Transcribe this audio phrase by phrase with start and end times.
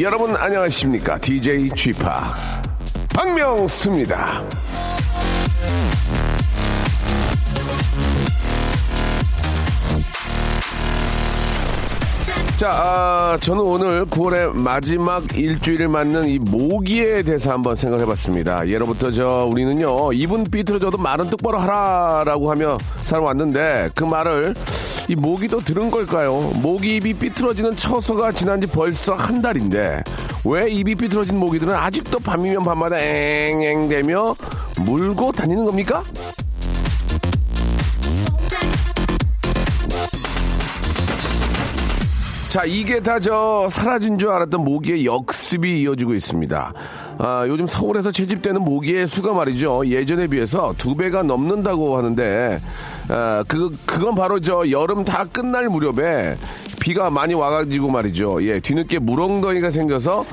[0.00, 1.18] 여러분 안녕하십니까?
[1.18, 1.92] DJ p
[3.14, 4.42] 박명수입니다.
[12.56, 18.66] 자, 아, 저는 오늘 9월의 마지막 일주일을 맞는 이 모기에 대해서 한번 생각해 봤습니다.
[18.68, 24.54] 예로부터 저 우리는요, 입은 삐뚤어져도 말은 똑바로 하라라고 하며 살아왔는데 그 말을
[25.08, 26.52] 이 모기도 들은 걸까요?
[26.62, 30.04] 모기 입이 삐뚤어지는 처서가 지난 지 벌써 한 달인데
[30.44, 34.36] 왜 입이 삐뚤어진 모기들은 아직도 밤이면 밤마다 앵앵대며
[34.82, 36.04] 물고 다니는 겁니까?
[42.54, 46.72] 자, 이게 다 저 사라진 줄 알았던 모기의 역습이 이어지고 있습니다.
[47.18, 49.84] 아, 요즘 서울에서 채집되는 모기의 수가 말이죠.
[49.86, 52.60] 예전에 비해서 두 배가 넘는다고 하는데,
[53.08, 56.36] 아, 그, 그건 바로 저 여름 다 끝날 무렵에
[56.78, 58.46] 비가 많이 와가지고 말이죠.
[58.46, 60.24] 예, 뒤늦게 물엉덩이가 생겨서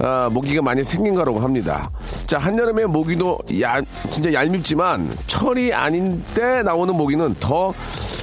[0.00, 1.90] 아, 모기가 많이 생긴 거라고 합니다.
[2.26, 7.72] 자, 한여름에 모기도 야, 진짜 얄밉지만 철이 아닌 때 나오는 모기는 더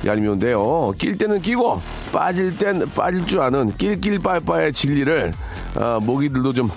[0.05, 0.93] 얄미운데요.
[0.97, 1.79] 낄 때는 끼고
[2.11, 5.31] 빠질 땐 빠질 줄 아는 낄낄 빠빠의 진리를
[5.75, 6.69] 아, 모기들도 좀,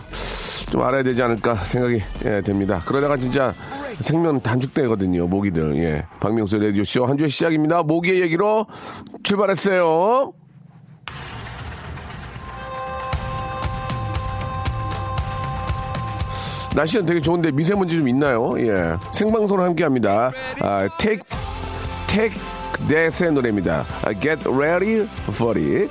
[0.70, 2.80] 좀 알아야 되지 않을까 생각이 예, 됩니다.
[2.84, 3.52] 그러다가 진짜
[3.96, 5.76] 생명 단축되거든요, 모기들.
[5.78, 6.06] 예.
[6.20, 7.82] 박명수 레디오쇼 한 주의 시작입니다.
[7.82, 8.66] 모기의 얘기로
[9.22, 10.32] 출발했어요.
[16.74, 18.52] 날씨는 되게 좋은데 미세먼지 좀 있나요?
[18.58, 18.96] 예.
[19.12, 20.32] 생방송을 함께 합니다.
[20.60, 21.22] 아, take,
[22.08, 22.36] take
[22.88, 23.84] that의 노래입니다.
[24.02, 25.90] 아, get ready for it.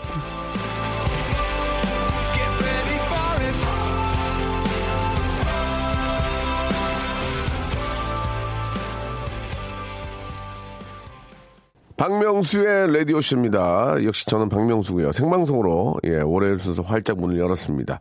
[11.96, 14.04] 박명수의 라디오쇼입니다.
[14.04, 15.14] 역시 저는 박명수고요.
[15.14, 18.00] 생방송으로 예, 월요일 순서 활짝 문을 열었습니다.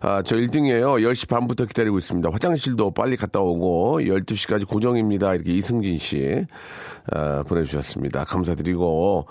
[0.00, 1.00] 아, 저 1등이에요.
[1.02, 2.28] 10시 반부터 기다리고 있습니다.
[2.30, 5.34] 화장실도 빨리 갔다 오고 12시까지 고정입니다.
[5.34, 6.44] 이렇게 이승진 씨
[7.12, 8.24] 아, 보내주셨습니다.
[8.24, 9.26] 감사드리고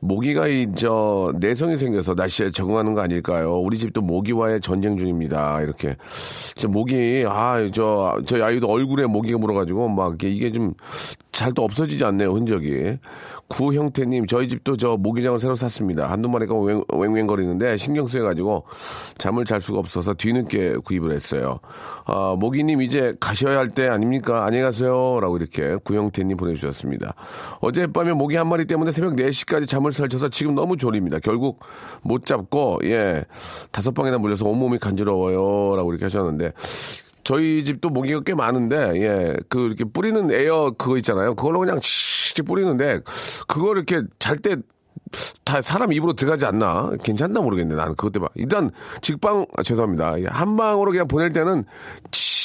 [0.00, 3.58] 모기가 이저 내성이 생겨서 날씨에 적응하는 거 아닐까요?
[3.60, 5.60] 우리 집도 모기와의 전쟁 중입니다.
[5.62, 5.96] 이렇게
[6.56, 10.74] 저 모기 아저 저희 아이도 얼굴에 모기가 물어가지고 막 이게 좀
[11.32, 12.98] 잘 또 없어지지 않네요 흔적이.
[13.50, 16.08] 구형태님, 저희 집도 저 모기장을 새로 샀습니다.
[16.08, 18.64] 한두 마리가 웽, 웽거리는데 신경 쓰여가지고
[19.18, 21.58] 잠을 잘 수가 없어서 뒤늦게 구입을 했어요.
[22.06, 24.44] 아, 모기님 이제 가셔야 할 때 아닙니까?
[24.44, 25.18] 안녕히 가세요.
[25.20, 27.14] 라고 이렇게 구형태님 보내주셨습니다.
[27.60, 31.18] 어젯밤에 모기 한 마리 때문에 새벽 4시까지 잠을 설쳐서 지금 너무 졸립니다.
[31.20, 31.60] 결국
[32.02, 33.24] 못 잡고, 예,
[33.72, 35.76] 다섯 방이나 물려서 온몸이 간지러워요.
[35.76, 36.52] 라고 이렇게 하셨는데,
[37.22, 41.34] 저희 집도 모기가 꽤 많은데, 예, 그, 이렇게 뿌리는 에어 그거 있잖아요.
[41.34, 43.00] 그걸로 그냥 칙칙 뿌리는데,
[43.50, 44.56] 그걸 이렇게 잘 때,
[45.44, 46.90] 다 사람 입으로 들어가지 않나?
[47.02, 47.74] 괜찮나 모르겠네.
[47.74, 48.30] 나는 그것 때문에.
[48.36, 48.70] 일단,
[49.02, 50.20] 직방, 아, 죄송합니다.
[50.20, 51.64] 예, 한 방으로 그냥 보낼 때는,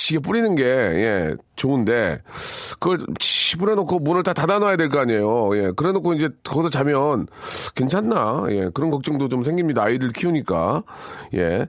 [0.06, 2.22] 치게 뿌리는 게, 예, 좋은데,
[2.80, 5.58] 그걸 치 뿌려놓고 문을 다 닫아놔야 될 거 아니에요.
[5.58, 7.26] 예, 그래 놓고 이제 거기서 자면
[7.74, 8.46] 괜찮나?
[8.52, 9.82] 예, 그런 걱정도 좀 생깁니다.
[9.84, 10.84] 아이들 키우니까.
[11.34, 11.66] 예.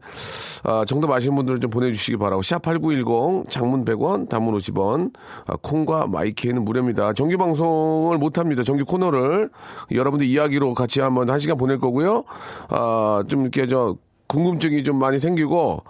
[0.64, 2.42] 아, 정답 아시는 분들은 좀 보내주시기 바라고.
[2.42, 5.12] 샵8910, 장문 100원, 단문 50원,
[5.46, 7.14] 아, 콩과 마이키에는 무료입니다.
[7.14, 8.64] 정규 방송을 못합니다.
[8.64, 9.48] 정규 코너를.
[9.92, 12.24] 여러분들 이야기로 같이 한번 한 시간 보낼 거고요.
[12.68, 13.96] 아, 좀 이렇게 저,
[14.28, 15.82] 궁금증이 좀 많이 생기고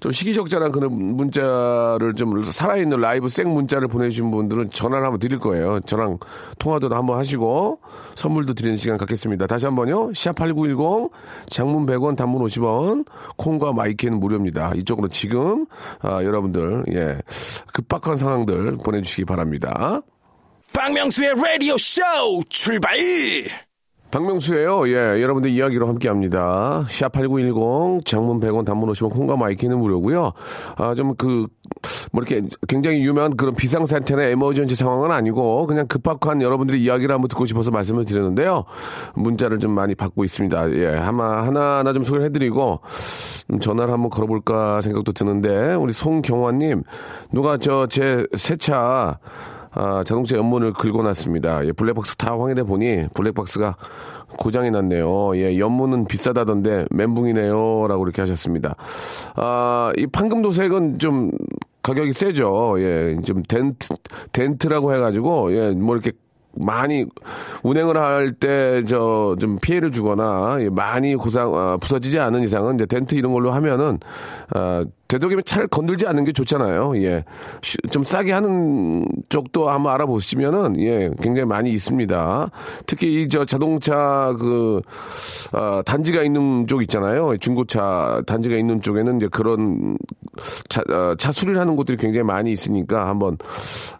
[0.00, 5.80] 좀 시기적절한 그런 문자를 좀 살아있는 라이브 생 문자를 보내주신 분들은 전화를 한번 드릴 거예요.
[5.80, 6.18] 저랑
[6.58, 7.80] 통화도 한번 하시고
[8.14, 9.46] 선물도 드리는 시간 갖겠습니다.
[9.46, 10.10] 다시 한번요.
[10.10, 11.10] 샵8910
[11.48, 13.06] 장문 100원 단문 50원
[13.36, 14.72] 콩과 마이케이는 무료입니다.
[14.76, 15.66] 이쪽으로 지금
[16.00, 17.18] 아, 여러분들 예
[17.72, 20.00] 급박한 상황들 보내주시기 바랍니다.
[20.72, 22.02] 박명수의 라디오 쇼
[22.48, 22.96] 출발!
[24.12, 24.88] 박명수예요.
[24.88, 26.86] 예, 여러분들 이야기로 함께합니다.
[26.88, 30.32] 샵 8910 장문 100원 단문 50원 콩과 마이케이는 무료고요.
[30.76, 31.46] 아, 좀 그
[32.12, 37.28] 뭐 이렇게 굉장히 유명한 그런 비상 사태나 emergency 상황은 아니고 그냥 급박한 여러분들의 이야기를 한번
[37.28, 38.64] 듣고 싶어서 말씀을 드렸는데요.
[39.14, 40.72] 문자를 좀 많이 받고 있습니다.
[40.72, 42.80] 예, 하나 하나 하나 좀 소개를 해드리고
[43.48, 46.82] 좀 전화를 한번 걸어볼까 생각도 드는데 우리 송경화님
[47.32, 49.18] 누가 저제새차
[49.74, 51.66] 아, 자동차 연문을 긁어놨습니다.
[51.66, 53.76] 예, 블랙박스 다 확인해 보니 블랙박스가
[54.38, 55.36] 고장이 났네요.
[55.36, 57.86] 예, 연문은 비싸다던데 멘붕이네요.
[57.88, 58.76] 라고 이렇게 하셨습니다.
[59.34, 61.30] 아, 이 판금 도색은 좀
[61.82, 62.74] 가격이 세죠.
[62.78, 63.88] 예, 좀 덴트,
[64.32, 66.12] 덴트라고 해가지고, 예, 뭐 이렇게
[66.54, 67.06] 많이
[67.64, 72.84] 운행을 할 때 저 좀 피해를 주거나 예, 많이 구상 아, 부서지지 않은 이상은 이제
[72.86, 73.98] 덴트 이런 걸로 하면은
[74.54, 76.96] 아, 되도록이면 차를 건들지 않는 게 좋잖아요.
[77.02, 77.24] 예.
[77.62, 82.50] 쉬- 좀 싸게 하는 쪽도 한번 알아보시면은 예, 굉장히 많이 있습니다.
[82.86, 84.80] 특히 이 저 자동차 그
[85.52, 87.36] 아, 단지가 있는 쪽 있잖아요.
[87.38, 89.96] 중고차 단지가 있는 쪽에는 이제 그런
[90.68, 93.36] 차, 어, 차 수리를 하는 곳들이 굉장히 많이 있으니까 한번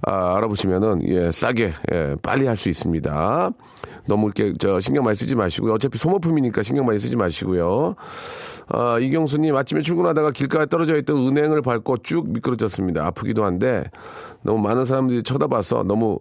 [0.02, 3.50] 아, 알아보시면은 예, 싸게 예, 빨리 할 수 있습니다.
[4.06, 5.72] 너무 이렇게 저 신경 많이 쓰지 마시고요.
[5.74, 7.94] 어차피 소모품이니까 신경 많이 쓰지 마시고요.
[8.74, 13.04] 아, 이경수님 아침에 출근하다가 길가에 떨어져 있던 은행을 밟고 쭉 미끄러졌습니다.
[13.06, 13.84] 아프기도 한데
[14.40, 16.18] 너무 많은 사람들이 쳐다봐서 너무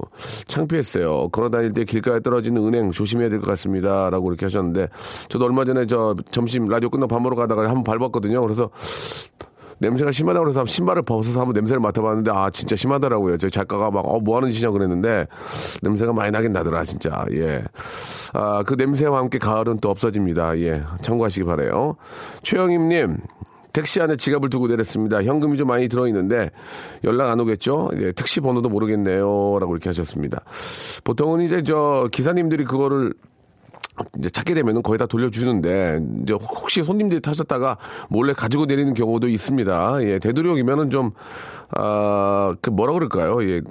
[0.48, 1.30] 창피했어요.
[1.30, 4.89] 걸어 다닐 때 길가에 떨어지는 은행 조심해야 될 것 같습니다.라고 이렇게 하셨는데
[5.30, 8.42] 저도 얼마 전에 저 점심 라디오 끝나고 밥 먹으러 가다가 한번 밟았거든요.
[8.42, 8.69] 그래서
[9.81, 13.38] 냄새가 심하다고 그래서 신발을 벗어서 한번 냄새를 맡아봤는데 아 진짜 심하더라고요.
[13.38, 15.28] 저희 작가가 막 어 뭐 하는 짓이냐 그랬는데
[15.81, 17.25] 냄새가 많이 나긴 나더라 진짜.
[17.33, 17.63] 예.
[18.33, 20.57] 아 그 냄새와 함께 가을은 또 없어집니다.
[20.60, 20.83] 예.
[21.01, 21.95] 참고하시기 바래요.
[22.44, 23.18] 최영임님.
[23.74, 25.24] 택시 안에 지갑을 두고 내렸습니다.
[25.24, 26.51] 현금이 좀 많이 들어있는데
[27.06, 27.89] 연락 안 오겠죠?
[28.01, 29.57] 예, 택시 번호도 모르겠네요.
[29.62, 30.42] 라고 이렇게 하셨습니다.
[31.06, 33.13] 보통은 이제 저 기사님들이 그거를
[34.19, 37.77] 이제 찾게 되면은 거의 다 돌려주는데 이제 혹시 손님들이 타셨다가
[38.09, 40.03] 몰래 가지고 내리는 경우도 있습니다.
[40.03, 41.12] 예, 되도록이면은 좀
[41.75, 43.44] 아, 그 뭐라 그럴까요?
[43.50, 43.62] 예.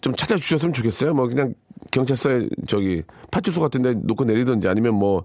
[0.00, 1.14] 좀 찾아주셨으면 좋겠어요.
[1.14, 1.54] 뭐 그냥
[1.90, 5.24] 경찰서에 저기 파출소 같은데 놓고 내리든지 아니면 뭐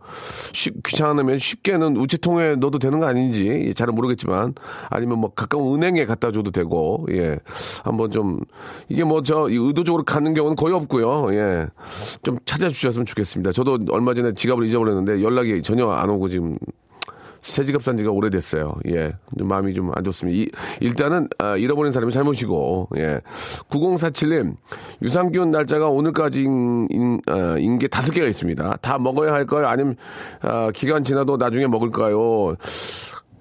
[0.54, 4.54] 쉬- 귀찮으면 쉽게는 우체통에 넣어도 되는 거 아닌지 예, 잘은 모르겠지만
[4.90, 7.38] 아니면 뭐 가까운 은행에 갖다 줘도 되고 예.
[7.84, 8.40] 한번 좀
[8.90, 11.34] 이게 뭐 저 의도적으로 가는 경우는 거의 없고요.
[11.34, 11.68] 예
[12.24, 13.52] 좀 찾아주셨으면 좋겠습니다.
[13.52, 16.58] 저도 얼마 전에 지갑을 잊어버렸는데 연락이 전혀 안 오고 지금
[17.42, 18.76] 새 지갑 산 지가 오래됐어요.
[18.90, 19.14] 예.
[19.38, 20.38] 좀 마음이 좀 안 좋습니다.
[20.40, 20.50] 이-
[20.80, 23.20] 일단은, 아, 잃어버린 사람이 잘못이고, 예.
[23.70, 24.56] 9047님,
[25.02, 28.78] 유산균 날짜가 오늘까지인, 인, 아, 게 다섯 개가 있습니다.
[28.82, 29.68] 다 먹어야 할까요?
[29.68, 29.96] 아니면,
[30.42, 32.56] 아, 기간 지나도 나중에 먹을까요?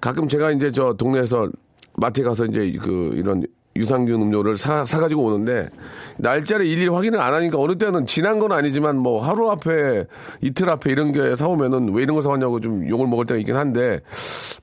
[0.01, 1.49] 가끔 제가 이제 저 동네에서
[1.97, 3.43] 마트에 가서 이제 그, 이런
[3.75, 5.69] 유산균 음료를 사, 사가지고 오는데,
[6.17, 10.05] 날짜를 일일이 확인을 안 하니까 어느 때는 지난 건 아니지만 뭐 하루 앞에,
[10.41, 14.01] 이틀 앞에 이런 게 사오면은 왜 이런 거 사왔냐고 좀 욕을 먹을 때가 있긴 한데,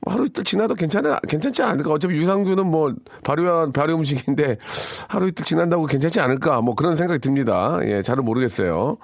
[0.02, 1.90] 뭐 하루 이틀 지나도 괜찮아, 괜찮지 않을까?
[1.90, 2.94] 어차피 유산균은 뭐
[3.24, 4.58] 발효한, 발효 음식인데,
[5.08, 6.60] 하루 이틀 지난다고 괜찮지 않을까?
[6.60, 7.78] 뭐 그런 생각이 듭니다.
[7.84, 8.98] 예, 잘은 모르겠어요.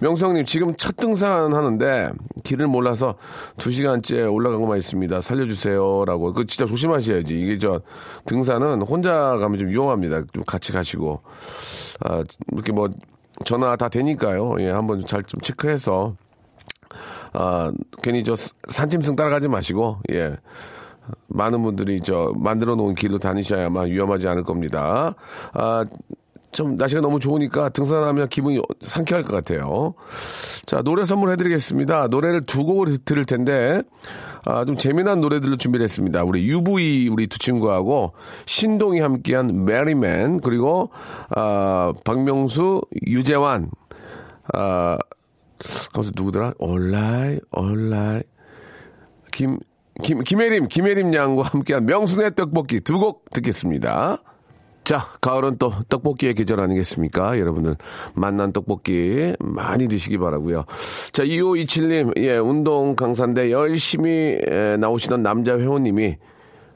[0.00, 2.10] 명성님 지금 첫 등산 하는데
[2.44, 3.16] 길을 몰라서
[3.56, 5.20] 두 시간째 올라간 것만 있습니다.
[5.20, 6.32] 살려주세요라고.
[6.32, 7.38] 그 진짜 조심하셔야지.
[7.38, 7.80] 이게 저
[8.26, 10.22] 등산은 혼자 가면 좀 위험합니다.
[10.32, 11.20] 좀 같이 가시고
[12.00, 12.22] 아
[12.52, 12.88] 이렇게 뭐
[13.44, 14.56] 전화 다 되니까요.
[14.60, 16.14] 예, 한번 잘 좀 체크해서
[17.32, 17.72] 아
[18.02, 18.34] 괜히 저
[18.68, 20.36] 산짐승 따라가지 마시고 예.
[21.28, 25.14] 많은 분들이 저 만들어 놓은 길로 다니셔야만 위험하지 않을 겁니다.
[25.54, 25.84] 아,
[26.52, 29.94] 좀 날씨가 너무 좋으니까 등산하면 기분이 상쾌할 것 같아요.
[30.66, 32.08] 자, 노래 선물 해드리겠습니다.
[32.08, 33.82] 노래를 두 곡을 들을 텐데,
[34.44, 36.24] 아, 좀 재미난 노래들을 준비를 했습니다.
[36.24, 38.12] 우리 UV 우리 두 친구하고
[38.46, 40.90] 신동이 함께한 메리맨, 그리고,
[41.36, 43.70] 아, 박명수, 유재환,
[44.54, 44.96] 아,
[45.92, 46.54] 거기서 누구더라?
[46.58, 48.22] 얼라이, 얼라이.
[49.32, 49.58] 김,
[50.02, 54.22] 김, 김혜림, 김혜림 양과 함께한 명순의 떡볶이 두 곡 듣겠습니다.
[54.88, 57.38] 자, 가을은 또 떡볶이의 계절 아니겠습니까?
[57.38, 57.76] 여러분들
[58.14, 60.64] 만난 떡볶이 많이 드시기 바라고요.
[61.12, 66.16] 자, 2527님, 예, 운동 강사인데 열심히 에, 나오시던 남자 회원님이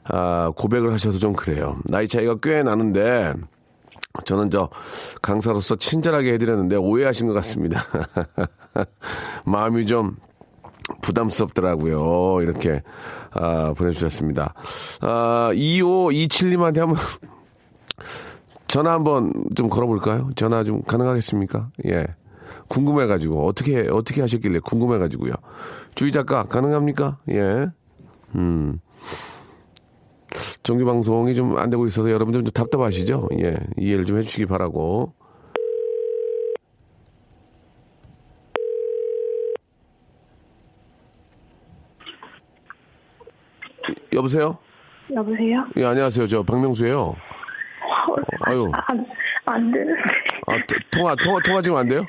[0.03, 1.79] 아, 고백을 하셔서 좀 그래요.
[1.85, 3.33] 나이 차이가 꽤 나는데
[4.25, 4.69] 저는 저
[5.23, 7.83] 강사로서 친절하게 해드렸는데 오해하신 것 같습니다.
[9.43, 10.17] 마음이 좀
[11.01, 12.43] 부담스럽더라고요.
[12.43, 12.83] 이렇게
[13.31, 14.53] 아, 보내주셨습니다.
[15.01, 16.97] 아, 2527님한테 한번
[18.67, 20.29] 전화 한번 좀 걸어볼까요?
[20.35, 21.69] 전화 좀 가능하겠습니까?
[21.85, 22.07] 예.
[22.69, 25.33] 궁금해가지고 어떻게 어떻게 하셨길래 궁금해가지고요.
[25.95, 27.19] 주희 작가 가능합니까?
[27.29, 27.67] 예.
[28.35, 28.79] 음.
[30.63, 33.29] 정규 방송이 좀 안 되고 있어서 여러분들 좀 답답하시죠?
[33.39, 33.57] 예.
[33.77, 35.13] 이해를 좀 해주시기 바라고.
[44.13, 44.57] 여보세요?
[45.13, 45.65] 여보세요?
[45.77, 46.27] 예, 안녕하세요.
[46.27, 47.15] 저 박명수예요.
[48.41, 48.71] 아유.
[48.87, 49.05] 안,
[49.45, 50.01] 안 되는데.
[50.47, 52.05] 아, 또- 통화, 통화, 통화 지금 안 돼요?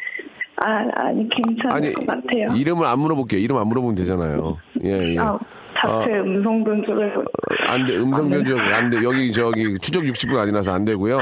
[0.56, 2.48] 아, 아니, 괜찮을 아니, 것 같아요.
[2.54, 3.40] 이름을 안 물어볼게요.
[3.40, 4.56] 이름 안 물어보면 되잖아요.
[4.84, 5.18] 예, 예.
[5.18, 5.38] 아,
[5.76, 7.24] 자체 음성 변조를.
[7.66, 7.96] 안 돼.
[7.96, 9.02] 음성 변조 안 돼.
[9.02, 11.18] 여기 저기 추적 60분 아니라서 안 되고요.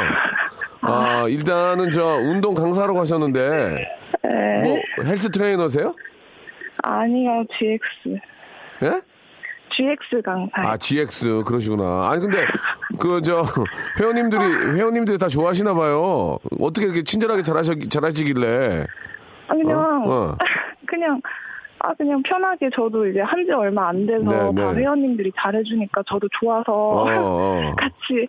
[0.82, 3.86] 아, 일단은 저 운동 강사로 가셨는데
[4.24, 4.62] 네.
[4.62, 5.94] 뭐 헬스 트레이너세요?
[6.82, 7.80] 아니요, GX.
[8.82, 9.00] 예?
[9.70, 10.50] GX 강사.
[10.54, 12.10] 아, GX 그러시구나.
[12.10, 12.44] 아니 근데
[12.98, 13.44] 그 저
[14.00, 14.42] 회원님들이
[14.76, 16.38] 회원님들이 다 좋아하시나 봐요.
[16.60, 18.86] 어떻게 이렇게 친절하게 잘하시 잘하시길래?
[19.48, 20.36] 아, 그냥 어, 어.
[20.86, 21.20] 그냥
[21.84, 24.80] 아 그냥 편하게 저도 이제 한 지 얼마 안 돼서 네, 다 네.
[24.80, 27.74] 회원님들이 잘해주니까 저도 좋아서 어, 어.
[27.76, 28.28] 같이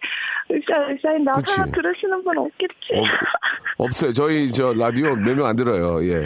[0.52, 1.40] 으쌰 으쌰인데 아.
[1.46, 2.94] 설마 들으시는 분 없겠지.
[2.98, 3.04] 어,
[3.86, 4.12] 없어요.
[4.14, 6.04] 저희 저 라디오 몇 명 안 들어요.
[6.06, 6.26] 예.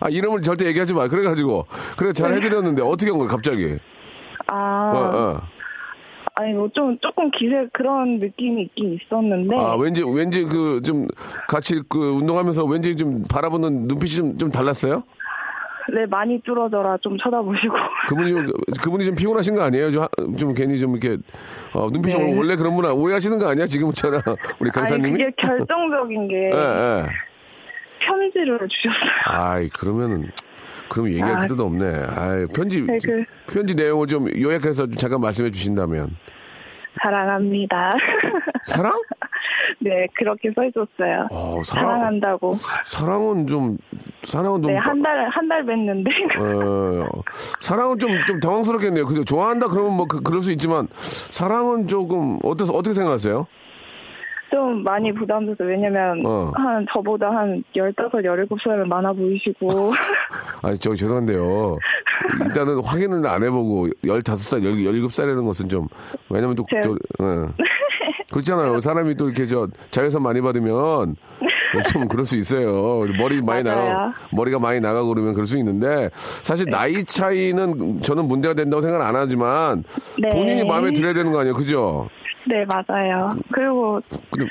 [0.00, 1.06] 아 이름을 절대 얘기하지 마.
[1.06, 3.76] 그래가지고 그래 잘 해드렸는데 어떻게 한 거예요 갑자기?
[4.48, 4.54] 아
[4.94, 5.42] 어, 어.
[6.34, 11.06] 아니 뭐 좀 조금 기세 그런 느낌이 있긴 있었는데 아 왠지 왠지 그 좀
[11.48, 15.02] 같이 그 운동하면서 왠지 좀 바라보는 눈빛이 좀 좀 달랐어요?
[15.92, 17.74] 네 많이 뚫어져라 좀 쳐다보시고
[18.08, 18.32] 그분이
[18.82, 19.90] 그분이 좀 피곤하신 거 아니에요?
[19.90, 20.08] 좀, 하-
[20.38, 21.18] 좀 괜히 좀 이렇게
[21.74, 22.36] 어, 눈빛이 네.
[22.38, 23.66] 원래 그런 분 오해하시는 거 아니야?
[23.66, 24.22] 지금 전화
[24.60, 25.10] 우리 강사님이?
[25.10, 27.04] 그게 결정적인 게 예, 예.
[28.06, 29.10] 편지를 주셨어요.
[29.26, 30.30] 아이 그러면은
[30.92, 31.40] 그럼 얘기할 아.
[31.40, 31.86] 필요도 없네.
[32.14, 36.14] 아이 편지 네, 그- 편지 내용을 좀 요약해서 좀 잠깐 말씀해 주신다면
[37.02, 37.94] 사랑합니다.
[38.66, 38.92] 사랑?
[39.80, 41.26] 네 그렇게 써 있었어요.
[41.30, 42.54] 어, 사랑 사랑한다고.
[42.84, 43.78] 사랑은 좀
[44.22, 47.22] 사랑은 좀 네 한 달 한 달 뵀는데 어,
[47.60, 49.06] 사랑은 좀, 좀 당황스럽겠네요.
[49.06, 49.24] 그죠?
[49.24, 50.86] 좋아한다 그러면 뭐, 그, 그럴 수 있지만,
[51.30, 53.46] 사랑은 조금, 어때서, 어떻게 생각하세요?
[54.52, 56.52] 좀 많이 부담돼서 왜냐면 어.
[56.54, 59.92] 한 저보다 한 15, 17살은 많아 보이시고
[60.62, 61.78] 아니, 저 죄송한데요.
[62.44, 65.88] 일단은 확인을 안 해보고, 15살, 17살이라는 것은 좀,
[66.28, 67.48] 왜냐면 또, 제- 또 예.
[68.30, 68.80] 그렇잖아요.
[68.80, 71.16] 사람이 또 이렇게 저, 자외선 많이 받으면,
[71.90, 73.06] 좀 그럴 수 있어요.
[73.18, 73.62] 머리 많이.
[73.64, 76.10] 나가, 머리가 많이 나가고 그러면 그럴 수 있는데,
[76.42, 79.82] 사실 나이 차이는 저는 문제가 된다고 생각 안 하지만,
[80.20, 80.28] 네.
[80.28, 81.54] 본인이 마음에 들어야 되는 거 아니에요?
[81.54, 82.08] 그죠?
[82.48, 83.30] 네 맞아요.
[83.52, 84.00] 그리고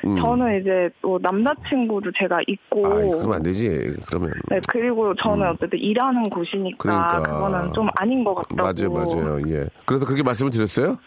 [0.05, 0.19] 음.
[0.19, 3.93] 저는 이제 또 남자친구도 제가 있고 아이, 그러면 안 되지.
[4.07, 4.31] 그러면.
[4.49, 7.21] 네 그리고 저는 어쨌든 일하는 곳이니까 그러니까.
[7.21, 8.61] 그거는좀 아닌 것 같다고
[8.95, 9.39] 맞아요, 맞아요.
[9.49, 9.67] 예.
[9.85, 10.97] 그래서 그렇게 말씀을 드렸어요?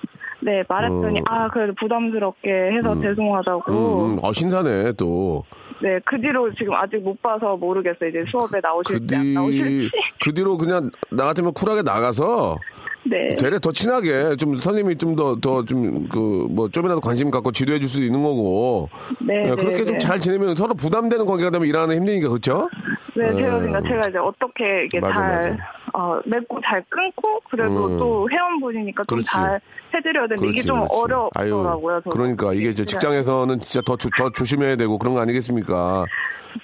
[0.40, 1.24] 네 말했더니 어.
[1.26, 4.18] 아 그래도 부담스럽게 해서 죄송하다고 음, 음.
[4.22, 5.44] 어, 신사네, 또.
[5.82, 9.90] 네 그 뒤로 지금 아직 못 봐서 모르겠어요 이제 수업에 그 나오실지 안 뒤, 나오실지
[10.22, 12.56] 그 뒤로 그냥 나 같으면 쿨하게 나가서
[13.06, 17.52] 네 되레 더 친하게 좀 선생님이 좀 더, 더 좀 그, 뭐 좀이라도 관심 갖고
[17.52, 18.88] 지도해 줄 수 있는 거고.
[19.20, 19.98] 네, 예, 그렇게 네, 좀 네.
[19.98, 22.68] 잘 지내면 서로 부담되는 관계가 되면 일하는 힘드니까, 그렇죠?
[23.14, 23.66] 네, 제가 음.
[23.66, 25.56] 그러니까 제가 이제 어떻게 이게 맞아, 잘 맞아.
[25.92, 27.98] 어, 맺고 잘 끊고 그래도 음.
[27.98, 29.22] 또 회원분이니까 좀.
[29.24, 29.60] 잘
[29.94, 32.00] 해드려야 되는데 이게 좀 어렵더라고요.
[32.04, 32.10] 저도.
[32.10, 36.04] 그러니까 이게 저 직장에서는 진짜 더, 조- 더 조심해야 되고 그런 거 아니겠습니까?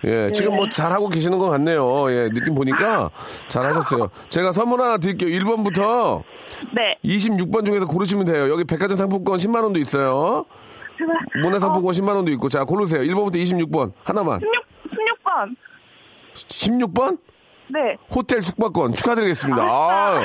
[0.04, 0.32] 예, 네.
[0.32, 2.10] 지금 뭐 잘하고 계시는 것 같네요.
[2.12, 3.10] 예, 느낌 보니까
[3.48, 4.08] 잘하셨어요.
[4.28, 5.30] 제가 선물 하나 드릴게요.
[5.40, 6.22] 1번부터
[6.74, 8.48] 네, 26번 중에서 고르시면 돼요.
[8.50, 10.44] 여기 백화점 상품권 10만 원도 있어요.
[11.42, 12.48] 문화상품권 10만 원도 있고.
[12.48, 13.02] 자, 고르세요.
[13.02, 13.92] 1번부터 26번.
[14.04, 14.40] 하나만.
[14.40, 14.52] 16
[15.24, 15.56] 16번
[16.34, 17.18] 16번?
[17.72, 17.96] 네.
[18.14, 19.62] 호텔 숙박권 축하드리겠습니다.
[19.62, 20.20] 아,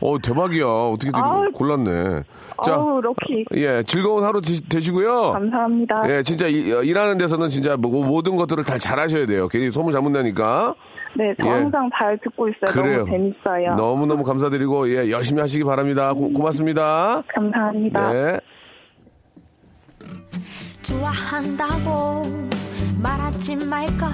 [0.00, 0.66] 어, 대박이야.
[0.66, 1.50] 어떻게 들 아우.
[1.52, 2.22] 골랐네.
[2.64, 5.32] 자, 어우 럭키 예, 즐거운 하루 되, 되시고요.
[5.32, 6.02] 감사합니다.
[6.08, 9.46] 예, 진짜 일, 어, 일하는 데서는 진짜 뭐, 모든 것들을 다 잘하셔야 돼요.
[9.48, 10.74] 괜히 소문 잘못 나니까.
[11.16, 11.50] 네, 저 예.
[11.50, 12.70] 항상 잘 듣고 있어요.
[12.70, 12.98] 그래요.
[13.04, 13.74] 너무 재밌어요.
[13.76, 16.12] 너무 너무 감사드리고, 예, 열심히 하시기 바랍니다.
[16.14, 17.22] 고, 고맙습니다.
[17.28, 18.12] 감사합니다.
[18.12, 18.40] 네.
[20.82, 22.22] 좋아한다고
[23.02, 24.08] 말하지 말걸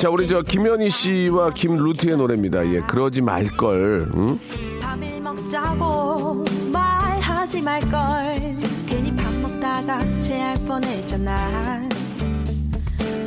[0.00, 2.66] 자, 우리 저 김현희 씨와 김루트의 노래입니다.
[2.72, 4.10] 예, 그러지 말걸.
[4.14, 4.40] 응?
[4.80, 6.42] 밤을 먹자고
[6.72, 11.86] 말하지 말걸 괜히 밥 먹다가 체할 뻔했잖아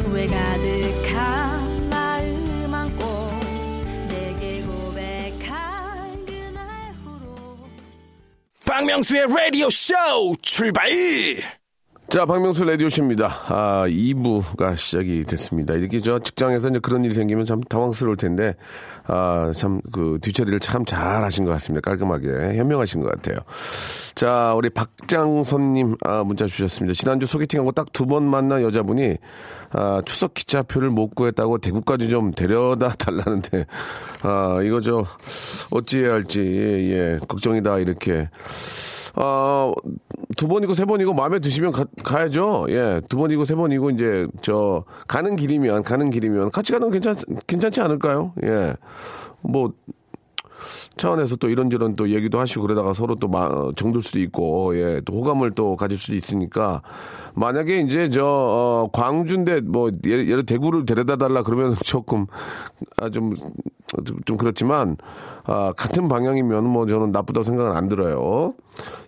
[0.04, 3.30] 후회 가득한 마음 안고
[4.10, 7.56] 내게 고백한 그날 후로
[8.66, 9.94] 박명수의 라디오 쇼
[10.42, 10.90] 출발!
[12.14, 13.26] 자, 박명수 라디오쇼입니다.
[13.48, 15.74] 아, 2부가 시작이 됐습니다.
[15.74, 18.56] 이렇게 저 직장에서 이제 그런 일이 생기면 참 당황스러울 텐데,
[19.08, 21.90] 아, 참 그 뒤처리를 참 잘 하신 것 같습니다.
[21.90, 22.56] 깔끔하게.
[22.56, 23.38] 현명하신 것 같아요.
[24.14, 26.94] 자, 우리 박장선님, 아, 문자 주셨습니다.
[26.94, 29.18] 지난주 소개팅하고 딱 두 번 만난 여자분이,
[29.72, 33.66] 아, 추석 기차표를 못 구했다고 대구까지 좀 데려다 달라는데,
[34.22, 35.04] 아, 이거 저,
[35.72, 36.42] 어찌해야 할지,
[36.94, 38.30] 예, 걱정이다, 이렇게.
[39.16, 39.74] 어,
[40.36, 44.84] 두 번이고 세 번이고 마음에 드시면 가, 야죠 예, 두 번이고 세 번이고 이제 저
[45.08, 47.16] 가는 길이면 가는 길이면 같이 가는 건 괜찮
[47.46, 48.34] 괜찮지 않을까요?
[48.44, 48.76] 예.
[49.42, 49.74] 뭐
[50.98, 55.02] 차원에서 또 이런저런 또 얘기도 하시고 그러다가 서로 또 마, 어, 정들 수도 있고 예,
[55.06, 56.82] 또 호감을 또 가질 수도 있으니까
[57.36, 62.28] 만약에 이제 저 어, 광주인데 뭐 예를, 예를 대구를 데려다 달라 그러면 조금
[62.98, 64.98] 아좀좀 그렇지만
[65.46, 68.54] 아, 같은 방향이면 뭐 저는 나쁘다고 생각은 안 들어요.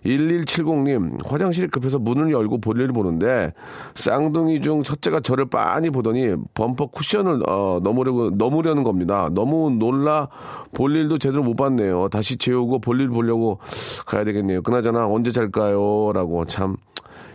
[0.04, 3.52] 1170님, 화장실 급해서 문을 열고 볼일을 보는데
[3.94, 9.30] 쌍둥이 중 첫째가 저를 빤히 보더니 범퍼 쿠션을 어, 넘으려고, 넘으려는 겁니다.
[9.32, 10.28] 너무 놀라
[10.74, 12.08] 볼일도 제대로 못 봤네요.
[12.08, 13.58] 다시 재우고 볼일 보려고
[14.04, 14.62] 가야 되겠네요.
[14.62, 16.12] 그나저나 언제 잘까요?
[16.12, 16.76] 라고 참.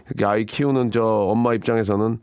[0.08, 2.20] 이렇게 아이 키우는 저 엄마 입장에서는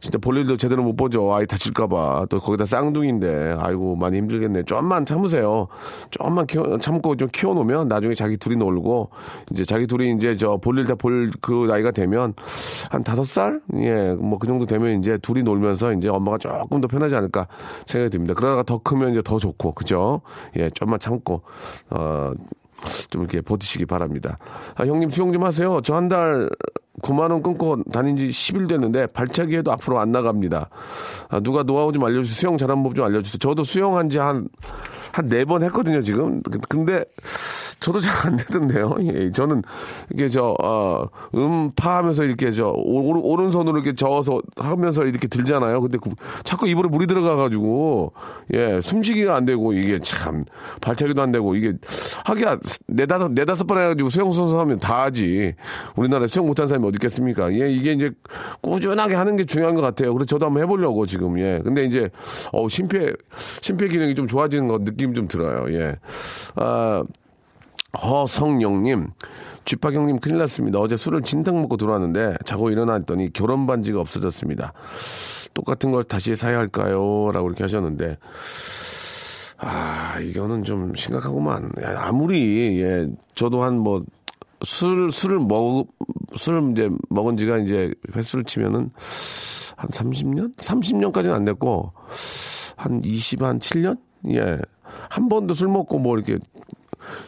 [0.00, 1.32] 진짜 볼일도 제대로 못 보죠.
[1.32, 2.26] 아이 다칠까봐.
[2.28, 3.56] 또 거기다 쌍둥이인데.
[3.58, 4.64] 아이고, 많이 힘들겠네.
[4.64, 5.68] 좀만 참으세요.
[6.10, 9.08] 좀만 키워, 참고 좀 키워놓으면 나중에 자기 둘이 놀고,
[9.52, 12.34] 이제 자기 둘이 이제 저 볼일 다 볼 그 나이가 되면
[12.90, 13.62] 한 다섯 살?
[13.76, 17.46] 예, 뭐 그 정도 되면 이제 둘이 놀면서 이제 엄마가 조금 더 편하지 않을까
[17.86, 18.34] 생각이 듭니다.
[18.34, 20.20] 그러다가 더 크면 이제 더 좋고, 그죠?
[20.56, 21.40] 예, 좀만 참고,
[21.88, 22.30] 어,
[23.08, 24.36] 좀 이렇게 버티시기 바랍니다.
[24.74, 25.80] 아, 형님 수영 좀 하세요.
[25.80, 26.50] 저 한 달
[27.02, 30.68] 9만 원 끊고 다닌 지 10일 됐는데 발차기에도 앞으로 안 나갑니다.
[31.28, 32.34] 아, 누가 노하우 좀 알려주세요.
[32.34, 33.38] 수영 잘하는 법 좀 알려주세요.
[33.38, 34.48] 저도 수영한 지 한
[35.12, 36.42] 한 네 번 했거든요 지금.
[36.68, 37.04] 근데
[37.84, 38.96] 저도 잘 안 되던데요.
[39.02, 39.62] 예, 저는
[40.12, 45.80] 이게 저 어, 음파하면서 이렇게 저 오른, 오른손으로 이렇게 저어서 하면서 이렇게 들잖아요.
[45.82, 46.10] 근데 그,
[46.42, 48.12] 자꾸 입으로 물이 들어가가지고
[48.54, 50.42] 예 숨쉬기가 안 되고 이게 참
[50.80, 51.74] 발차기도 안 되고 이게
[52.24, 55.54] 하기야 네다섯 네다섯 번 해가지고 수영 선수 하면 다 하지.
[55.96, 57.52] 우리나라에 수영 못한 사람이 어디 있겠습니까?
[57.52, 58.10] 예 이게 이제
[58.62, 60.14] 꾸준하게 하는 게 중요한 것 같아요.
[60.14, 61.60] 그래서 저도 한번 해보려고 지금 예.
[61.62, 62.08] 근데 이제
[62.52, 63.12] 어 심폐
[63.60, 65.70] 심폐 기능이 좀 좋아지는 것 느낌 좀 들어요.
[65.78, 65.96] 예.
[66.56, 67.04] 아.
[68.02, 69.08] 허성영님,
[69.64, 70.78] 쥐파경님 큰일 났습니다.
[70.78, 74.72] 어제 술을 진탕 먹고 들어왔는데 자고 일어났더니 결혼 반지가 없어졌습니다.
[75.54, 77.30] 똑같은 걸 다시 사야 할까요?
[77.32, 78.18] 라고 이렇게 하셨는데,
[79.58, 81.70] 아, 이거는 좀 심각하구만.
[81.96, 84.04] 아무리, 예, 저도 한 뭐,
[84.62, 85.86] 술, 술을 먹,
[86.34, 88.90] 술을 이제 먹은 지가 이제 횟수를 치면은
[89.76, 90.54] 한 30년?
[90.56, 91.92] 30년까지는 안 됐고,
[92.76, 93.98] 한 20, 한 7년?
[94.30, 94.58] 예.
[95.08, 96.38] 한 번도 술 먹고 뭐 이렇게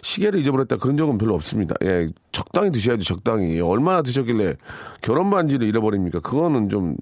[0.02, 1.74] 시계를 잊어버렸다 그런 적은 별로 없습니다.
[1.84, 3.58] 예, 적당히 드셔야죠, 적당히.
[3.62, 4.56] 얼마나 드셨길래
[5.00, 6.20] 결혼 반지를 잃어버립니까?
[6.20, 6.94] 그거는 좀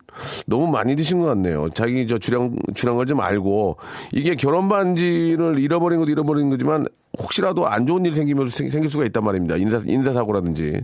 [0.46, 1.70] 너무 많이 드신 것 같네요.
[1.74, 3.76] 자기 저 주량, 주량을 좀 알고
[4.12, 6.86] 이게 결혼 반지를 잃어버린 것도 잃어버린 거지만
[7.18, 9.56] 혹시라도 안 좋은 일이 생기면 생길 수가 있단 말입니다.
[9.56, 10.80] 인사, 인사 사고라든지.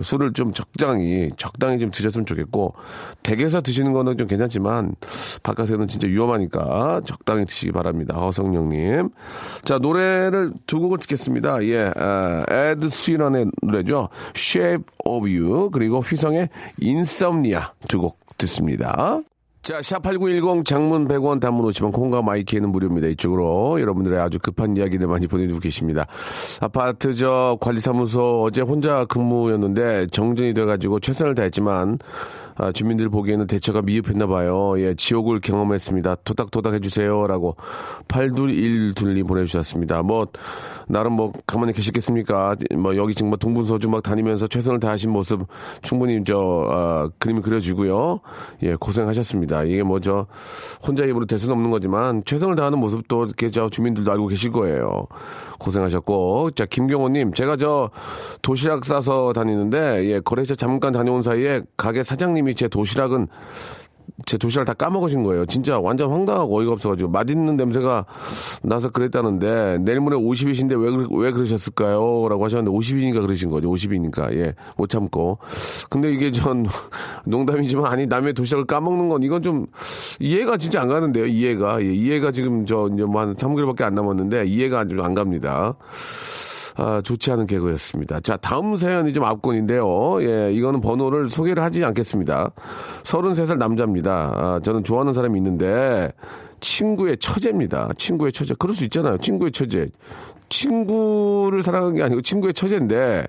[0.00, 2.74] 술을 좀 적당히, 적당히 좀 드셨으면 좋겠고,
[3.22, 4.94] 댁에서 드시는 거는 좀 괜찮지만,
[5.42, 8.16] 바깥에는 진짜 위험하니까 적당히 드시기 바랍니다.
[8.16, 9.10] 허성영님.
[9.64, 11.64] 자, 노래를 두 곡을 듣겠습니다.
[11.64, 14.08] 예, 아, 에드 스위런의 노래 죠.
[14.36, 16.48] Shape of You, 그리고 휘성의
[16.82, 19.20] Insomnia 두 곡 듣습니다.
[19.62, 23.06] 자, 샵8910 장문 100원 단문 50원 콩과 마이키에는 무료입니다.
[23.08, 26.06] 이쪽으로 여러분들의 아주 급한 이야기들 많이 보내주고 계십니다.
[26.60, 31.98] 아파트 저 관리사무소 어제 혼자 근무였는데 정전이 돼가지고 최선을 다했지만
[32.56, 34.74] 아, 주민들 보기에는 대처가 미흡했나 봐요.
[34.78, 36.16] 예, 지옥을 경험했습니다.
[36.24, 37.56] 토닥토닥 해주세요라고
[38.06, 40.02] 8212님 보내주셨습니다.
[40.02, 40.28] 뭐
[40.86, 42.56] 나름 뭐 가만히 계시겠습니까?
[42.76, 45.46] 뭐 여기 지금 뭐 동분서주 막 다니면서 최선을 다하신 모습
[45.82, 48.20] 충분히 저 아, 그림이 그려지고요.
[48.62, 49.64] 예, 고생하셨습니다.
[49.64, 50.26] 이게 뭐 저
[50.86, 55.06] 혼자 입으로 될 수는 없는 거지만 최선을 다하는 모습도 저 주민들도 알고 계실 거예요.
[55.64, 56.52] 고생하셨고.
[56.52, 57.90] 자 김경호님 제가 저
[58.42, 63.28] 도시락 싸서 다니는데 예 거래처 잠깐 다녀온 사이에 가게 사장님이 제 도시락은
[64.26, 65.44] 제 도시락을 다 까먹으신 거예요.
[65.46, 68.06] 진짜 완전 황당하고 어이가 없어가지고 맛있는 냄새가
[68.62, 72.28] 나서 그랬다는데 내일 모레 50이신데 왜, 그러- 왜 그러셨을까요?
[72.28, 73.68] 라고 하셨는데 50이니까 그러신 거죠.
[73.72, 75.38] 50이니까 예 못 참고.
[75.90, 76.64] 근데 이게 전
[77.26, 79.66] 농담이지만 아니 남의 도시락을 까먹는 건 이건 좀
[80.20, 81.26] 이해가 진짜 안 가는데요.
[81.26, 85.74] 이해가 예, 이해가 지금 저 이제 뭐 한 3개월밖에 안 남았는데 이해가 아주 안 갑니다.
[86.76, 88.20] 아, 좋지 않은 개그였습니다.
[88.20, 90.22] 자, 다음 사연이 좀 앞권인데요.
[90.22, 92.50] 예, 이거는 번호를 소개를 하지 않겠습니다.
[93.02, 94.12] 33살 남자입니다.
[94.34, 96.10] 아, 저는 좋아하는 사람이 있는데,
[96.60, 97.90] 친구의 처제입니다.
[97.98, 98.54] 친구의 처제.
[98.58, 99.18] 그럴 수 있잖아요.
[99.18, 99.88] 친구의 처제.
[100.48, 103.26] 친구를 사랑하는 게 아니고 친구의 처제인데,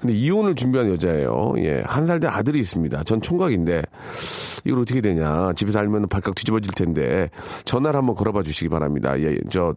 [0.00, 1.54] 근데 이혼을 준비한 여자예요.
[1.58, 3.04] 예, 한 살 된 아들이 있습니다.
[3.04, 3.82] 전 총각인데,
[4.64, 5.52] 이걸 어떻게 되냐.
[5.54, 7.30] 집에서 알면 발칵 뒤집어질 텐데,
[7.64, 9.18] 전화를 한번 걸어봐 주시기 바랍니다.
[9.20, 9.74] 예, 저,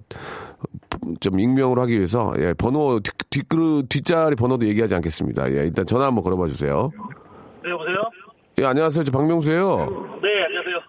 [1.20, 5.52] 좀 익명으로 하기 위해서 예, 번호 뒷, 뒷그릇 뒷자리 번호도 얘기하지 않겠습니다.
[5.52, 6.92] 예, 일단 전화 한번 걸어봐 주세요.
[7.64, 7.96] 네, 여보세요?
[8.60, 9.04] 예, 안녕하세요.
[9.04, 9.78] 저 박명수예요.
[10.22, 10.80] 네, 안녕하세요.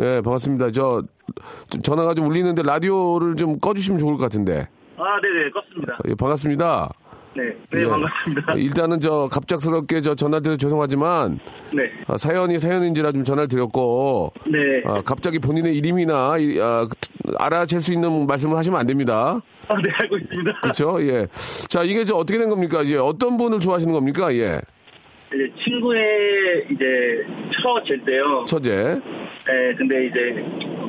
[0.00, 0.70] 예, 반갑습니다.
[0.70, 4.68] 저좀 전화가 좀 울리는데 라디오를 좀 꺼주시면 좋을 것 같은데.
[4.96, 6.10] 아, 네 네, 껐습니다.
[6.10, 6.92] 예, 반갑습니다.
[7.34, 7.86] 네, 네, 예.
[7.86, 8.54] 반갑습니다.
[8.54, 11.38] 일단은 저 갑작스럽게 저 전화 드려 죄송하지만
[11.72, 14.58] 네, 아, 사연이 사연인지라 좀 전화를 드렸고 네.
[14.84, 19.40] 아, 갑자기 본인의 이름이나 이- 아, 그, 알아챌 수 있는 말씀을 하시면 안 됩니다.
[19.68, 20.60] 아, 네, 알고 있습니다.
[20.60, 20.98] 그렇죠?
[21.06, 21.26] 예.
[21.68, 22.82] 자, 이게 저 어떻게 된 겁니까?
[22.82, 24.32] 이제 어떤 분을 좋아하시는 겁니까?
[24.34, 24.60] 예.
[25.34, 27.24] 이제 친구의 이제
[27.62, 28.44] 처제인데요.
[28.46, 28.70] 처제.
[29.46, 30.18] 네, 근데 이제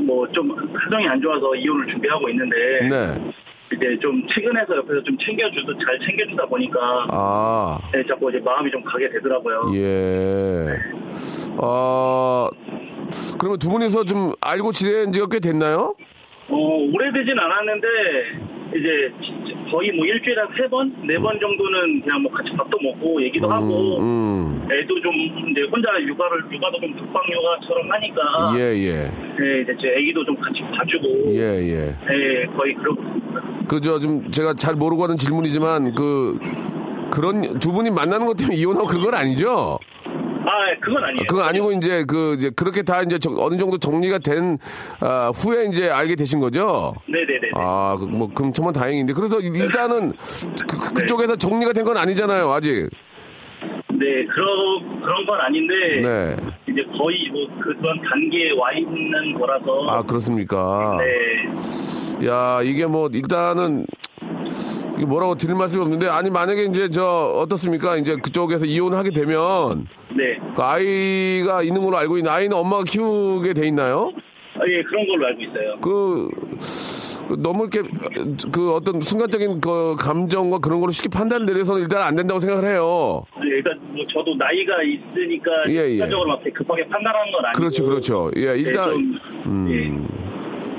[0.06, 0.54] 뭐 좀
[0.84, 2.56] 사정이 안 좋아서 이혼을 준비하고 있는데
[2.90, 3.32] 네.
[3.76, 8.84] 이제 좀 측은해서 옆에서 좀 챙겨주도 잘 챙겨주다 보니까 아, 네, 자꾸 이제 마음이 좀
[8.84, 9.72] 가게 되더라고요.
[9.76, 10.68] 예.
[11.58, 12.48] 어,
[13.38, 15.96] 그러면 두 분이서 좀 알고 지낸 지가 꽤 됐나요?
[16.50, 16.56] 어,
[16.94, 17.88] 오래되진 않았는데,
[18.76, 22.78] 이제 지- 거의 뭐 일주일에 한 세 번, 네 번 정도는 그냥 뭐 같이 밥도
[22.82, 25.14] 먹고 얘기도 하고, 음, 애도 좀
[25.52, 29.12] 이제 혼자 육아를, 육아도 좀 독방 육아처럼 하니까, 예, 예.
[29.40, 31.96] 네, 이제 제 애기도 좀 같이 봐주고, 예, 예.
[32.08, 33.23] 네, 거의 있습니다.
[33.68, 36.38] 그저 좀 제가 잘 모르고 하는 질문이지만 그
[37.12, 39.78] 그런 두 분이 만나는 것 때문에 이혼하고 그건 아니죠?
[40.46, 41.24] 아, 예, 그건 아니에요.
[41.30, 44.58] 그건 아니고 이제 그 이제 그렇게 다 이제 정- 어느 정도 정리가 된
[45.00, 46.94] 아, 후에 이제 알게 되신 거죠?
[47.08, 47.52] 네네네.
[47.56, 50.12] 아, 그 뭐 그럼 정말 다행인데 그래서 일단은
[50.70, 52.90] 그, 그쪽에서 정리가 된 건 아니잖아요, 아직.
[54.04, 56.36] 네, 그런, 그런 건 아닌데, 네.
[56.68, 60.98] 이제 거의 뭐 그런 단계에 와 있는 거라서, 아, 그렇습니까?
[61.00, 63.86] 네, 야, 이게 뭐 일단은
[64.98, 67.98] 이게 뭐라고 드릴 말씀이 없는데 아니 만약에 이제 저 어떻습니까?
[67.98, 70.38] 이제 그쪽에서 이혼을 하게 되면 네.
[70.56, 74.12] 그 아이가 있는 걸로 알고 있는 아이는 엄마가 키우게 돼 있나요?
[74.56, 75.78] 아, 예, 그런 걸로 알고 있어요.
[75.82, 76.93] 그, 그
[77.38, 77.90] 너무 이렇게
[78.52, 83.24] 그 어떤 순간적인 그 감정과 그런 걸로 쉽게 판단 내려서는 일단 안 된다고 생각을 해요.
[83.40, 85.90] 네, 일단 뭐 저도 나이가 있으니까 예, 예.
[85.98, 88.32] 순간적으로 막 급하게 판단하는 건 아니고 그렇죠, 그렇죠.
[88.36, 90.08] 예, 일단 네, 좀, 음,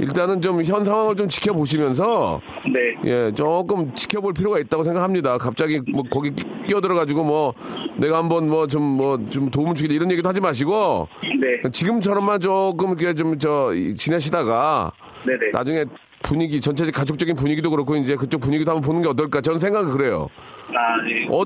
[0.00, 5.38] 일단은 좀 현 상황을 좀 지켜보시면서 예, 네, 예, 조금 지켜볼 필요가 있다고 생각합니다.
[5.38, 6.33] 갑자기 뭐 거기
[6.66, 7.54] 끼어들어 가지고 뭐
[7.96, 11.09] 내가 한번 뭐 좀 뭐 좀 도움 주길 이런 얘기도 하지 마시고
[11.40, 14.92] 네, 지금처럼만 조금 이렇게 좀 저 지내시다가
[15.26, 15.50] 네, 네.
[15.52, 15.85] 나중에
[16.24, 19.40] 분위기 전체 가족적인 분위기도 그렇고 이제 그쪽 분위기도 한번 보는 게 어떨까?
[19.42, 20.28] 저는 생각은 그래요.
[20.74, 21.44] 아, 네, 어.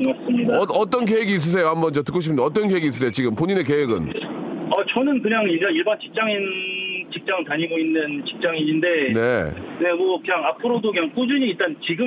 [0.78, 1.68] 어, 떤 계획이 있으세요?
[1.68, 3.10] 한번 저 듣고 싶은데 어떤 계획이 있으세요?
[3.10, 4.12] 지금 본인의 계획은?
[4.70, 6.38] 어, 저는 그냥 이제 일반 직장인
[7.12, 9.54] 직장 다니고 있는 직장인인데 네.
[9.80, 12.06] 네, 뭐 그냥 앞으로도 그냥 꾸준히 일단 지금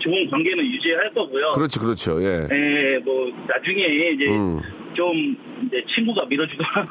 [0.00, 1.52] 좋은 관계는 유지할 거고요.
[1.52, 2.22] 그렇죠, 그렇죠.
[2.22, 2.46] 예.
[2.48, 4.60] 네, 뭐 나중에 이제 음.
[4.94, 6.86] 좀 이제 친구가 밀어주거나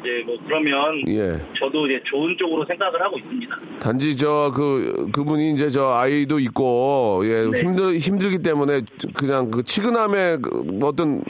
[0.00, 1.40] 이제 뭐 그러면 예.
[1.58, 3.56] 저도 이제 좋은 쪽으로 생각을 하고 있습니다.
[3.80, 7.60] 단지 저 그 그분이 이제 저 아이도 있고 예 네.
[7.60, 8.82] 힘들 힘들기 때문에
[9.14, 11.22] 그냥 그 치근함의 그 어떤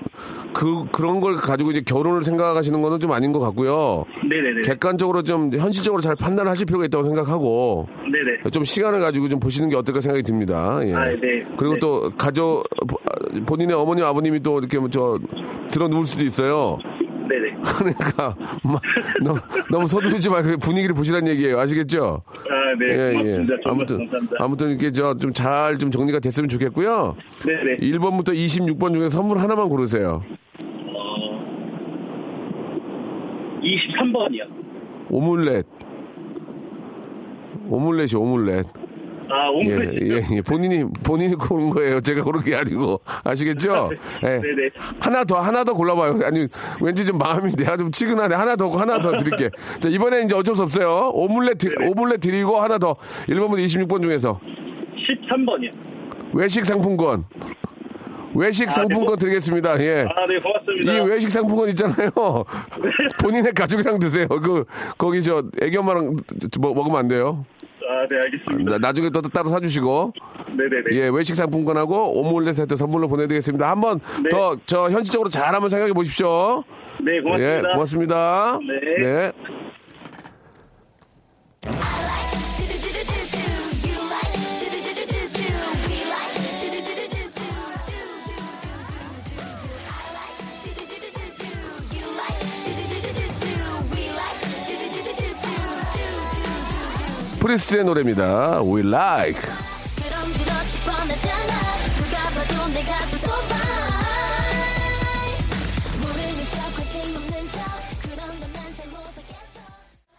[0.53, 4.05] 그 그런 걸 가지고 이제 결혼을 생각하시는 거는 좀 아닌 것 같고요.
[4.29, 4.63] 네네네.
[4.63, 8.51] 객관적으로 좀 현실적으로 잘 판단하실 필요가 있다고 생각하고 네네.
[8.51, 10.81] 좀 시간을 가지고 좀 보시는 게 어떨까 생각이 듭니다.
[10.85, 10.95] 예.
[10.95, 11.45] 아, 네.
[11.57, 11.81] 그리고 네.
[11.81, 12.65] 또 가족
[13.47, 15.19] 본인의 어머니 아버님이 또 이렇게 뭐저
[15.71, 16.79] 들어 누울 수도 있어요.
[17.31, 17.55] 네네.
[17.79, 18.83] 그러니까 막
[19.23, 19.39] 너무,
[19.71, 21.61] 너무 서두르지 말고 분위기를 보시라는 얘기예요.
[21.61, 22.23] 아시겠죠?
[22.27, 23.13] 아, 네.
[23.13, 23.55] 고맙습니다.
[23.63, 24.37] 정말 아무튼 감사합니다.
[24.41, 27.17] 아무튼 이렇게 저 좀잘좀 정리가 됐으면 좋겠고요.
[27.47, 27.77] 네네.
[27.79, 30.25] 1번부터 26번 중에 선물 하나만 고르세요.
[30.93, 31.41] 어,
[33.63, 34.49] 23번이요.
[35.11, 35.67] 오믈렛.
[37.69, 38.67] 오믈렛이 오믈렛.
[39.33, 40.43] 아, 예, 예, 예.
[40.43, 42.01] 본인이 본인이 고른 거예요.
[42.01, 43.91] 제가 고른 게 아니고 아시겠죠?
[44.25, 44.29] 예.
[44.29, 44.71] 네네.
[44.99, 46.21] 하나 더 하나 더 골라봐요.
[46.25, 46.49] 아니
[46.81, 48.35] 왠지 좀 마음이 내가 좀 치근하네.
[48.35, 49.51] 하나 더 하나 더 드릴게.
[49.79, 51.11] 자 이번에 이제 어쩔 수 없어요.
[51.15, 51.91] 오믈렛 드, 네네.
[51.91, 52.97] 오믈렛 드리고 하나 더
[53.29, 54.41] 1번부터 26번 중에서
[54.97, 55.73] 13번이요.
[56.35, 57.25] 외식 상품권.
[58.35, 59.21] 외식 아, 상품권 네.
[59.27, 59.81] 드리겠습니다.
[59.83, 60.07] 예.
[60.09, 60.93] 아, 네, 고맙습니다.
[60.93, 62.11] 이 외식 상품권 있잖아요.
[63.21, 64.29] 본인의 가족이랑 드세요.
[64.29, 64.65] 그
[64.97, 66.17] 거기 저 애기 엄마랑
[66.61, 67.45] 뭐, 먹으면 안 돼요.
[67.91, 68.71] 아, 네, 알겠습니다.
[68.73, 70.13] 나, 나중에 또 따로 사주시고.
[70.57, 70.85] 네네네.
[70.93, 73.69] 예, 외식 상품권하고 오믈렛 세트 선물로 보내드리겠습니다.
[73.69, 74.29] 한번 네.
[74.31, 76.63] 더 저 현실적으로 잘 한번 생각해 보십시오.
[77.03, 77.69] 네, 고맙습니다.
[77.69, 78.59] 예, 고맙습니다.
[78.67, 79.05] 네.
[79.05, 79.33] 네.
[97.51, 98.63] 프리스트의 노래입니다.
[98.63, 99.43] We like.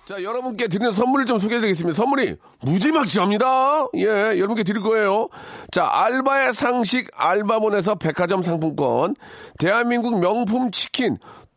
[0.03, 1.95] 자, 여러분께 드리는 선물을 좀 소개해드리겠습니다.
[1.95, 3.87] 선물이 무지막지합니다.
[3.95, 5.29] 예, 여러분께 드릴 거예요.
[5.71, 9.15] 자, 알바의 상식 알바몬에서 백화점 상품권,
[9.57, 11.17] 대한민국 명품 치킨,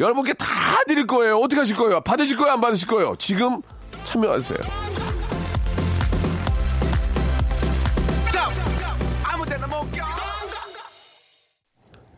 [0.00, 0.46] 여러분께 다
[0.88, 1.36] 드릴 거예요.
[1.36, 2.00] 어떻게 하실 거예요?
[2.00, 2.54] 받으실 거예요?
[2.54, 3.14] 안 받으실 거예요?
[3.18, 3.60] 지금
[4.04, 4.58] 참여하세요.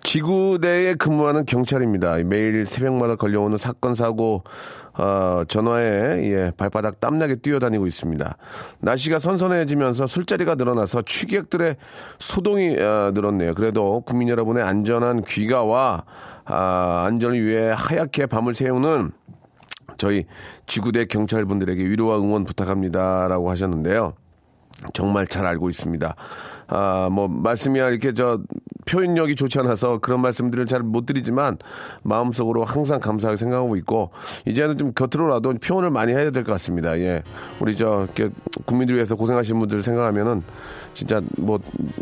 [0.05, 2.18] 지구대에 근무하는 경찰입니다.
[2.25, 4.45] 매일 새벽마다 걸려오는 사건 사고
[4.95, 8.37] 어, 전화에 예, 발바닥 땀나게 뛰어다니고 있습니다.
[8.81, 11.77] 날씨가 선선해지면서 술자리가 늘어나서 취객들의
[12.18, 13.55] 소동이 어, 늘었네요.
[13.55, 16.05] 그래도 국민 여러분의 안전한 귀가와
[16.44, 19.12] 아, 안전을 위해 하얗게 밤을 새우는
[19.96, 20.24] 저희
[20.66, 24.14] 지구대 경찰분들에게 위로와 응원 부탁합니다라고 하셨는데요.
[24.94, 26.16] 정말 잘 알고 있습니다.
[26.68, 28.40] 아, 뭐, 말씀이야 이렇게 저
[28.85, 31.59] 표현력이 좋지 않아서 그런 말씀들을 잘 못 드리지만
[32.03, 34.11] 마음속으로 항상 감사하게 생각하고 있고
[34.47, 36.99] 이제는 좀 곁으로라도 표현을 많이 해야 될 것 같습니다.
[36.99, 37.23] 예.
[37.61, 38.09] 우리 저
[38.66, 40.42] 국민들 위해서 고생하시는 분들 생각하면은
[40.92, 41.59] 진짜 뭐,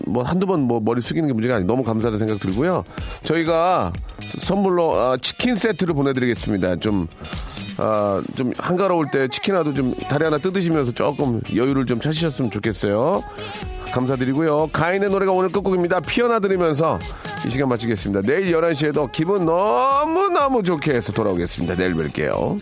[0.07, 2.85] 뭐 한두 번 뭐 머리 숙이는 게 문제가 아니 너무 감사하다는 생각 들고요.
[3.23, 3.93] 저희가
[4.39, 6.77] 선물로 아, 치킨 세트를 보내드리겠습니다.
[6.77, 7.07] 좀
[7.81, 13.25] 아, 좀 한가로울 때 치킨이라도 좀 다리 하나 뜯으시면서 조금 여유를 좀 찾으셨으면 좋겠어요.
[13.93, 14.69] 감사드리고요.
[14.73, 16.01] 가인의 노래가 오늘 끝곡입니다.
[16.01, 16.99] 피어나 들으면서
[17.47, 18.23] 이 시간 마치겠습니다.
[18.23, 21.75] 내일 11시에도 기분 너무너무 좋게 해서 돌아오겠습니다.
[21.77, 22.61] 내일 뵐게요.